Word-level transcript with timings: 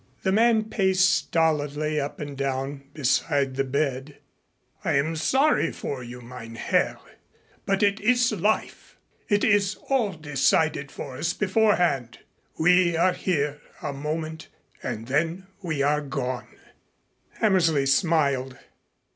The 0.23 0.31
man 0.31 0.63
paced 0.63 1.07
stolidly 1.07 1.99
up 1.99 2.19
and 2.19 2.35
down 2.35 2.85
beside 2.91 3.53
the 3.53 3.63
bed. 3.63 4.17
"I 4.83 4.93
am 4.93 5.15
sorry 5.15 5.71
for 5.71 6.03
you, 6.03 6.21
mein 6.21 6.55
Herr. 6.55 6.97
But 7.67 7.83
it 7.83 7.99
is 7.99 8.31
life. 8.31 8.97
It 9.29 9.43
is 9.43 9.77
all 9.89 10.13
decided 10.13 10.91
for 10.91 11.17
us 11.17 11.33
beforehand. 11.33 12.17
We 12.59 12.97
are 12.97 13.13
here 13.13 13.61
a 13.83 13.93
moment 13.93 14.47
and 14.81 15.05
then 15.05 15.45
we 15.61 15.83
are 15.83 16.01
gone." 16.01 16.47
Hammersley 17.33 17.85
smiled. 17.85 18.57